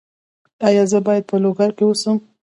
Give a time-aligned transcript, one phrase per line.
[0.67, 2.17] ایا زه باید په لوګر کې اوسم؟